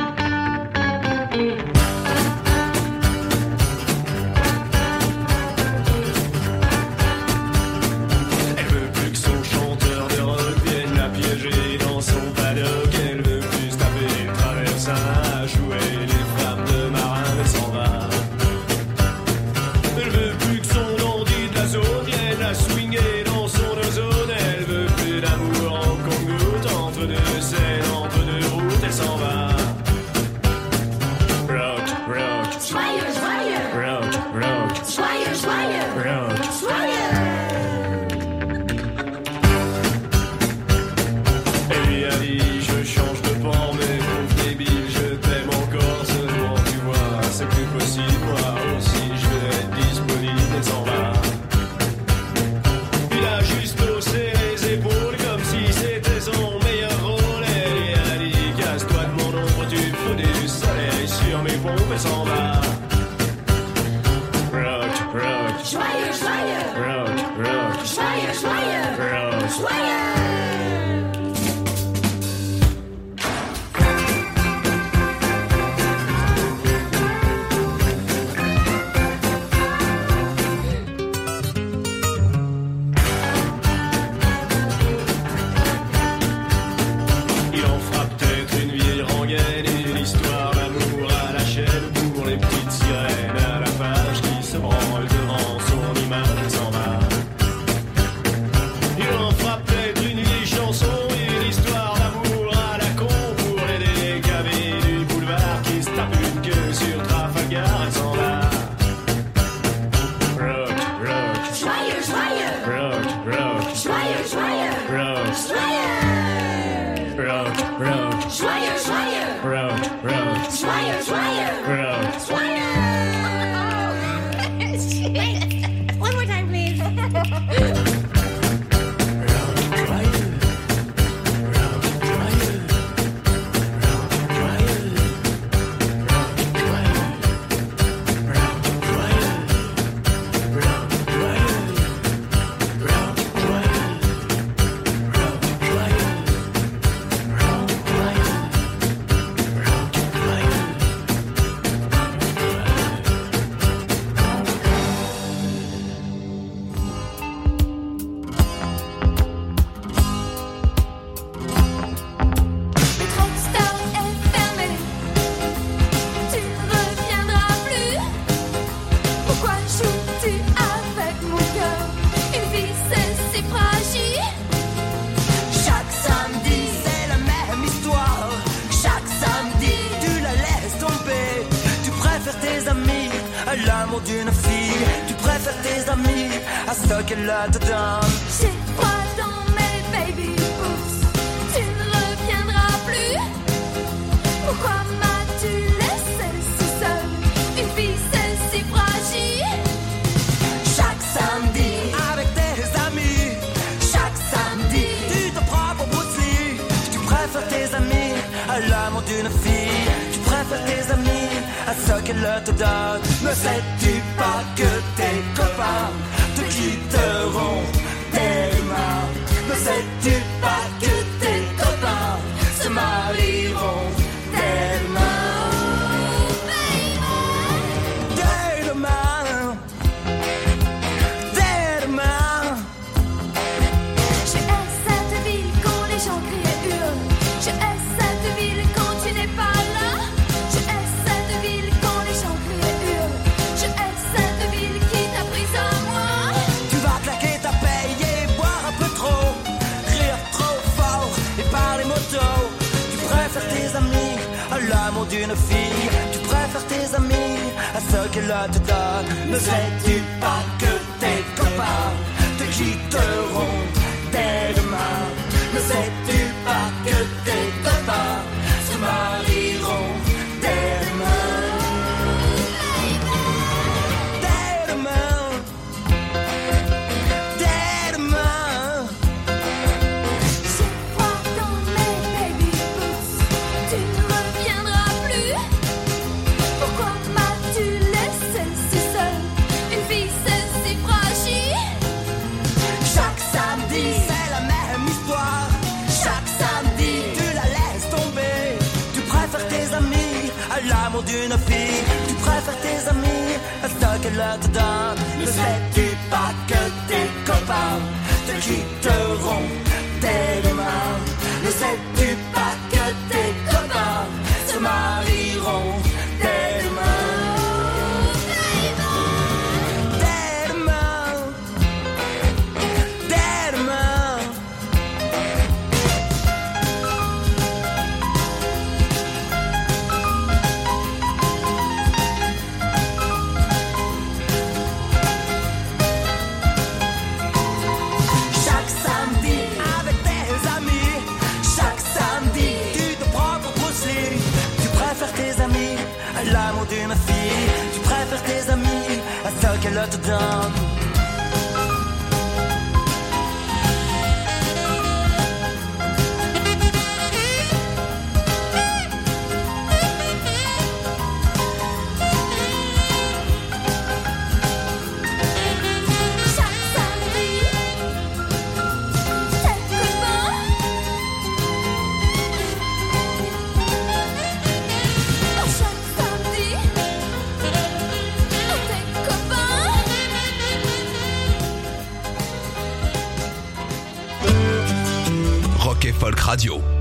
Folk 385.93 386.19
Radio. 386.19 386.78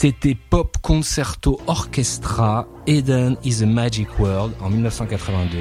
C'était 0.00 0.36
Pop 0.36 0.76
Concerto 0.80 1.58
Orchestra 1.66 2.68
Eden 2.86 3.36
is 3.42 3.64
a 3.64 3.66
Magic 3.66 4.06
World 4.20 4.54
en 4.60 4.70
1982. 4.70 5.58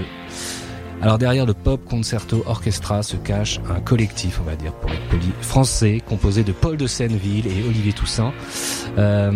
Alors 1.02 1.18
derrière 1.18 1.48
le 1.48 1.56
Pop 1.56 1.84
Concerto 1.84 2.44
Orchestra 2.46 3.02
se 3.02 3.18
cache 3.18 3.60
un 3.68 3.80
collectif, 3.80 4.40
on 4.40 4.44
va 4.44 4.56
dire, 4.56 4.74
pour 4.74 4.92
être 4.92 5.08
poli, 5.10 5.32
français, 5.42 6.04
composé 6.08 6.44
de 6.44 6.52
Paul 6.52 6.78
de 6.78 6.86
Senneville 6.86 7.48
et 7.48 7.68
Olivier 7.68 7.94
Toussaint. 7.94 8.32
Euh, 9.00 9.32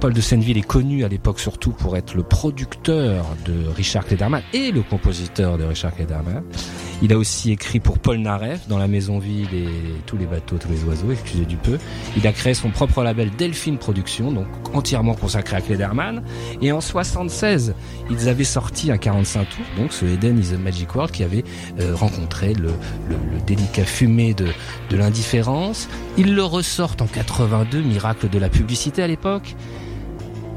Paul 0.00 0.14
de 0.14 0.20
Senneville 0.22 0.56
est 0.56 0.66
connu 0.66 1.04
à 1.04 1.08
l'époque 1.08 1.38
surtout 1.38 1.72
pour 1.72 1.94
être 1.94 2.14
le 2.14 2.22
producteur 2.22 3.26
de 3.44 3.68
Richard 3.68 4.06
Klederman 4.06 4.42
et 4.54 4.72
le 4.72 4.80
compositeur 4.80 5.58
de 5.58 5.64
Richard 5.64 5.94
Klederman. 5.94 6.42
Il 7.02 7.12
a 7.12 7.18
aussi 7.18 7.52
écrit 7.52 7.80
pour 7.80 7.98
Paul 7.98 8.16
Naref 8.16 8.66
dans 8.66 8.78
La 8.78 8.88
Maison 8.88 9.18
Vide 9.18 9.52
et 9.52 9.68
Tous 10.06 10.16
les 10.16 10.24
bateaux, 10.24 10.56
tous 10.56 10.70
les 10.70 10.84
oiseaux, 10.84 11.12
excusez 11.12 11.44
du 11.44 11.56
peu. 11.56 11.76
Il 12.16 12.26
a 12.26 12.32
créé 12.32 12.54
son 12.54 12.70
propre 12.70 13.02
label 13.02 13.30
Delphine 13.36 13.76
Productions, 13.76 14.32
donc 14.32 14.46
entièrement 14.72 15.14
consacré 15.14 15.56
à 15.56 15.60
Klederman. 15.60 16.22
Et 16.62 16.72
en 16.72 16.80
76, 16.80 17.74
ils 18.10 18.28
avaient 18.30 18.44
sorti 18.44 18.90
un 18.90 18.96
45 18.96 19.48
tours, 19.50 19.64
donc 19.76 19.92
ce 19.92 20.06
Eden 20.06 20.38
is 20.38 20.54
a 20.54 20.58
Magic 20.58 20.94
World 20.94 21.12
qui 21.12 21.24
avait 21.24 21.44
euh, 21.78 21.94
rencontré 21.94 22.54
le 22.54 22.70
délicat 23.46 23.84
fumé 23.84 24.32
de, 24.32 24.46
de 24.88 24.96
l'indifférence. 24.96 25.88
Ils 26.16 26.34
le 26.34 26.44
ressortent 26.44 27.02
en 27.02 27.06
82, 27.06 27.82
miracle 27.82 28.30
de 28.30 28.38
la 28.38 28.48
publicité 28.48 29.02
à 29.02 29.06
l'époque. 29.06 29.56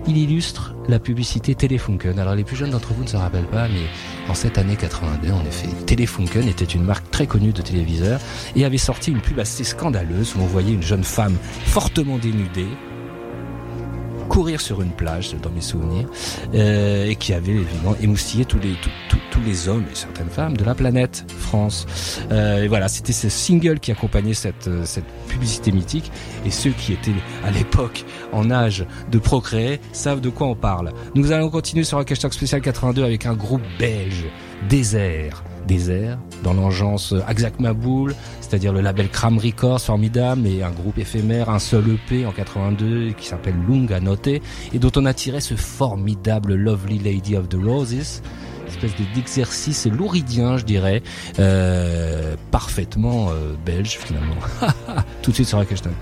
Il 0.05 0.17
illustre 0.17 0.75
la 0.89 0.99
publicité 0.99 1.55
Telefunken. 1.55 2.19
Alors 2.19 2.35
les 2.35 2.43
plus 2.43 2.57
jeunes 2.57 2.71
d'entre 2.71 2.93
vous 2.93 3.03
ne 3.03 3.07
se 3.07 3.15
rappellent 3.15 3.47
pas, 3.47 3.69
mais 3.69 3.87
en 4.29 4.33
cette 4.33 4.57
année 4.57 4.75
82, 4.75 5.31
en 5.31 5.45
effet, 5.45 5.69
Telefunken 5.85 6.47
était 6.47 6.65
une 6.65 6.83
marque 6.83 7.09
très 7.09 7.25
connue 7.25 7.53
de 7.53 7.61
téléviseurs 7.61 8.19
et 8.55 8.65
avait 8.65 8.77
sorti 8.77 9.11
une 9.11 9.21
pub 9.21 9.39
assez 9.39 9.63
scandaleuse 9.63 10.35
où 10.35 10.41
on 10.41 10.45
voyait 10.45 10.73
une 10.73 10.83
jeune 10.83 11.05
femme 11.05 11.37
fortement 11.65 12.17
dénudée 12.17 12.67
courir 14.23 14.61
sur 14.61 14.81
une 14.81 14.91
plage, 14.91 15.35
dans 15.41 15.49
mes 15.49 15.61
souvenirs, 15.61 16.07
euh, 16.53 17.05
et 17.05 17.15
qui 17.15 17.33
avait 17.33 17.51
évidemment 17.51 17.95
émoustillé 18.01 18.45
tous 18.45 18.59
les 19.45 19.67
hommes 19.67 19.85
et 19.91 19.95
certaines 19.95 20.29
femmes 20.29 20.57
de 20.57 20.63
la 20.63 20.75
planète 20.75 21.25
France. 21.37 21.85
Euh, 22.31 22.63
et 22.63 22.67
voilà, 22.67 22.87
c'était 22.87 23.13
ce 23.13 23.29
single 23.29 23.79
qui 23.79 23.91
accompagnait 23.91 24.33
cette 24.33 24.67
euh, 24.67 24.85
cette 24.85 25.05
publicité 25.27 25.71
mythique. 25.71 26.11
Et 26.45 26.51
ceux 26.51 26.71
qui 26.71 26.93
étaient 26.93 27.11
à 27.43 27.51
l'époque 27.51 28.05
en 28.31 28.51
âge 28.51 28.85
de 29.11 29.19
procréer 29.19 29.79
savent 29.91 30.21
de 30.21 30.29
quoi 30.29 30.47
on 30.47 30.55
parle. 30.55 30.91
Nous 31.15 31.31
allons 31.31 31.49
continuer 31.49 31.83
sur 31.83 31.97
Rock 31.97 32.11
Stock 32.15 32.33
spécial 32.33 32.61
82 32.61 33.03
avec 33.03 33.25
un 33.25 33.33
groupe 33.33 33.63
belge, 33.79 34.25
Désert. 34.69 35.43
Désert, 35.67 36.17
dans 36.43 36.53
l'engeance 36.53 37.13
Axac 37.27 37.59
Maboul, 37.59 38.13
c'est-à-dire 38.41 38.73
le 38.73 38.81
label 38.81 39.09
Cram 39.09 39.37
Records, 39.37 39.81
formidable, 39.81 40.47
et 40.47 40.63
un 40.63 40.71
groupe 40.71 40.97
éphémère, 40.97 41.49
un 41.49 41.59
seul 41.59 41.83
EP 41.89 42.25
en 42.25 42.31
82 42.31 43.11
qui 43.17 43.27
s'appelle 43.27 43.55
Lung 43.67 43.91
à 43.93 43.99
noter, 43.99 44.41
et 44.73 44.79
dont 44.79 44.91
on 44.95 45.05
a 45.05 45.13
tiré 45.13 45.39
ce 45.41 45.55
formidable 45.55 46.55
Lovely 46.55 46.99
Lady 46.99 47.35
of 47.37 47.49
the 47.49 47.57
Roses, 47.63 48.21
espèce 48.67 48.95
de- 48.95 49.13
d'exercice 49.15 49.85
louridien, 49.87 50.57
je 50.57 50.63
dirais, 50.65 51.01
euh, 51.39 52.35
parfaitement 52.51 53.29
euh, 53.29 53.53
belge 53.65 53.97
finalement. 53.99 54.35
Tout 55.21 55.31
de 55.31 55.35
suite 55.35 55.47
sur 55.47 55.57
Rock 55.59 55.67
Stock. 55.75 55.93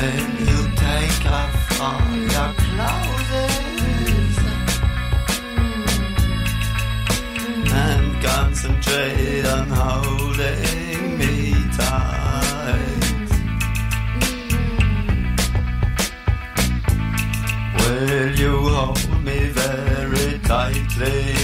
You 0.00 0.70
take 0.76 1.26
off 1.26 1.80
all 1.80 2.14
your 2.14 2.52
clothes 2.62 4.38
and 7.72 8.22
concentrate 8.22 9.44
on 9.44 9.68
holding 9.68 11.18
me 11.18 11.52
tight. 11.76 13.28
Will 17.80 18.38
you 18.38 18.54
hold 18.68 19.24
me 19.24 19.48
very 19.48 20.38
tightly? 20.44 21.37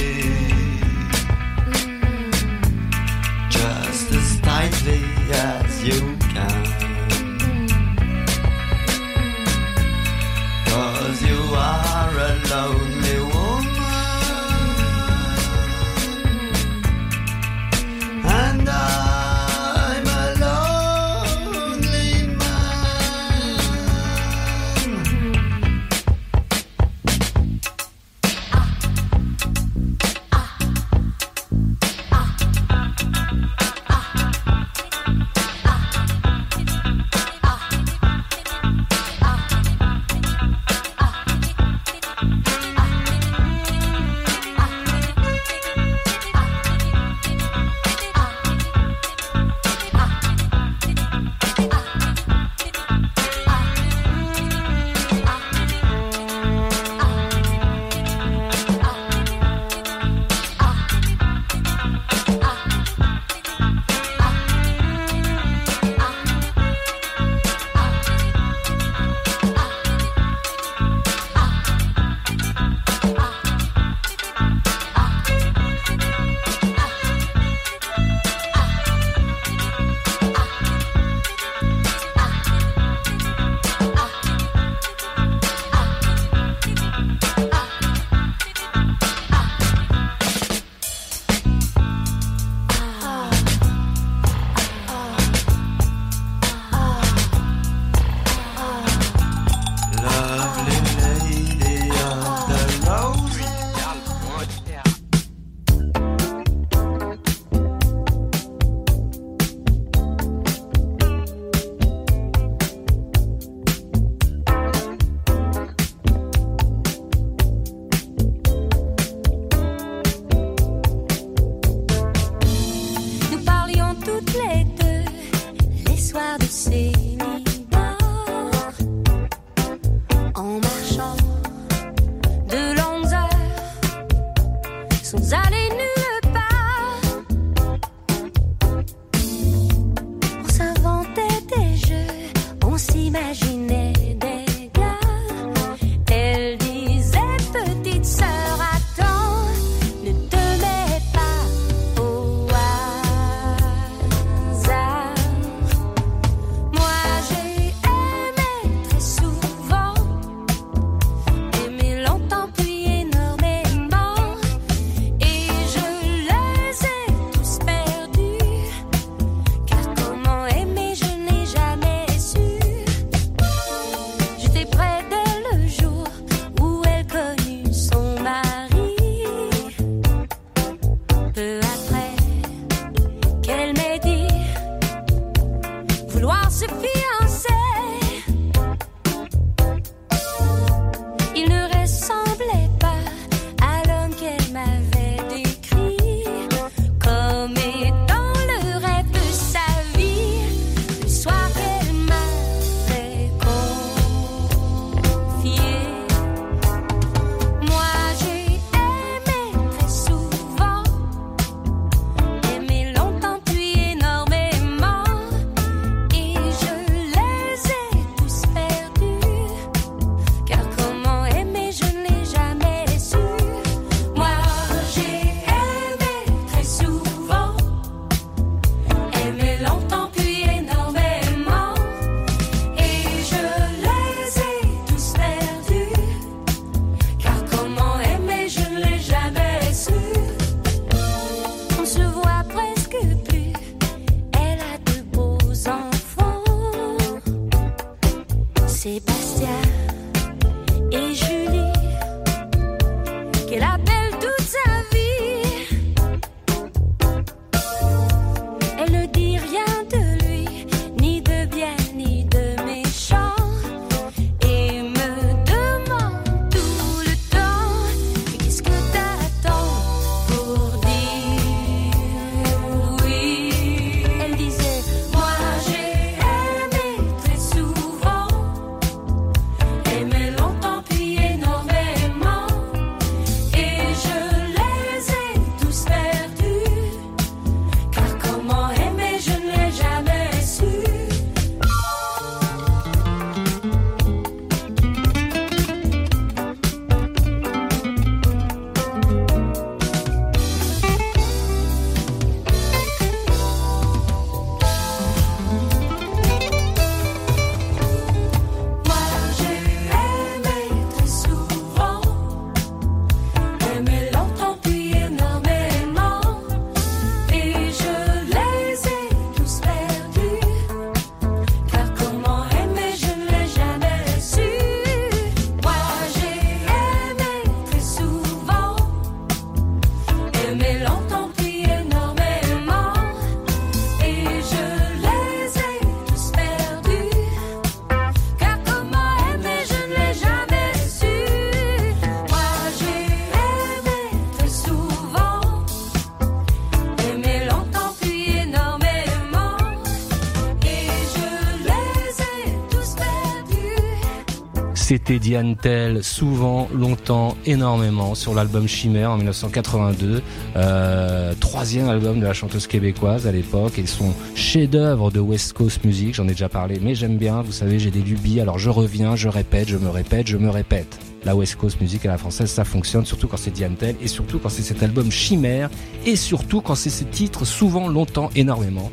Diane 355.25 355.57
Tell, 355.57 356.05
souvent, 356.05 356.68
longtemps, 356.75 357.35
énormément, 357.47 358.14
sur 358.14 358.35
l'album 358.35 358.68
Chimère 358.68 359.11
en 359.11 359.16
1982, 359.16 360.20
euh, 360.55 361.33
troisième 361.41 361.89
album 361.89 362.20
de 362.20 362.27
la 362.27 362.35
chanteuse 362.35 362.66
québécoise 362.66 363.27
à 363.27 363.33
l'époque, 363.33 363.79
et 363.79 363.87
son 363.87 364.12
chef-d'œuvre 364.35 365.11
de 365.11 365.20
West 365.20 365.55
Coast 365.55 365.83
Music, 365.83 366.14
j'en 366.14 366.25
ai 366.25 366.33
déjà 366.33 366.51
parlé, 366.51 366.79
mais 366.79 366.95
j'aime 366.95 367.16
bien, 367.16 367.41
vous 367.41 367.53
savez, 367.53 367.79
j'ai 367.79 367.91
des 367.91 368.03
lubies, 368.03 368.39
alors 368.39 368.59
je 368.59 368.68
reviens, 368.68 369.16
je 369.16 369.31
répète, 369.31 369.70
je 369.70 369.79
me 369.79 369.89
répète, 369.89 370.27
je 370.27 370.37
me 370.37 370.51
répète. 370.51 370.99
La 371.25 371.35
West 371.35 371.57
Coast 371.57 371.81
Music 371.81 372.05
à 372.05 372.11
la 372.11 372.18
française, 372.18 372.51
ça 372.51 372.64
fonctionne, 372.66 373.07
surtout 373.07 373.27
quand 373.27 373.39
c'est 373.39 373.51
Diane 373.51 373.77
Tell, 373.77 373.97
et 374.03 374.09
surtout 374.09 374.39
quand 374.39 374.51
c'est 374.51 374.61
cet 374.61 374.83
album 374.83 375.11
Chimère, 375.11 375.70
et 376.05 376.16
surtout 376.16 376.61
quand 376.61 376.75
c'est 376.75 376.91
ce 376.91 377.05
titre, 377.05 377.47
souvent, 377.47 377.89
longtemps, 377.89 378.29
énormément, 378.37 378.93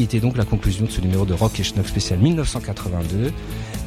qui 0.00 0.04
était 0.04 0.20
donc 0.20 0.38
la 0.38 0.46
conclusion 0.46 0.86
de 0.86 0.90
ce 0.90 1.02
numéro 1.02 1.26
de 1.26 1.34
Rock 1.34 1.60
et 1.60 1.62
Schnock 1.62 1.86
spécial 1.86 2.18
1982. 2.20 3.32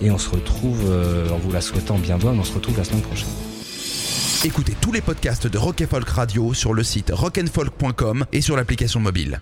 Et 0.04 0.12
on 0.12 0.20
se 0.20 0.30
retrouve, 0.30 0.80
euh, 0.88 1.28
en 1.32 1.38
vous 1.38 1.52
la 1.52 1.60
souhaitant 1.60 1.98
bien 1.98 2.20
bonne, 2.20 2.40
on 2.40 2.44
se 2.44 2.54
retrouve 2.54 2.78
la 2.78 2.84
semaine 2.84 3.02
prochaine. 3.02 3.30
Écoutez 4.44 4.76
tous 4.80 4.92
les 4.92 5.02
podcasts 5.02 5.48
de 5.48 5.58
Rock 5.58 5.82
and 5.82 5.88
Folk 5.90 6.10
Radio 6.10 6.54
sur 6.54 6.76
le 6.76 6.84
site 6.84 7.10
rockandfolk.com 7.12 8.26
et 8.32 8.42
sur 8.42 8.56
l'application 8.56 9.00
mobile. 9.00 9.42